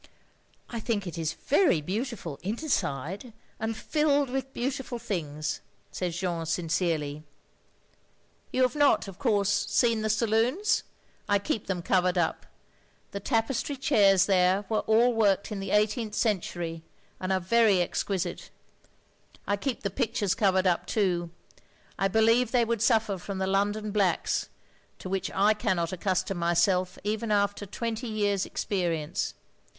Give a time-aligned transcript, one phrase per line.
[0.67, 7.21] "I think it is very beautiful inside, and filled with beautiful things," said Jeanne sincerely.
[7.21, 10.81] 22 THE LONELY LADY "You have not, of cotirse, seen the saloons?
[11.29, 12.47] I keep them covered up.
[13.11, 16.81] The tapestry chairs there were all worked in the eighteenth century,
[17.19, 18.49] and are very exquisite.
[19.45, 21.29] I keep the pictures covered up too.
[21.99, 24.49] I believe they would suffer from the London blacks,
[24.97, 29.35] to which I cannot accustom myself even after twenty years' experience.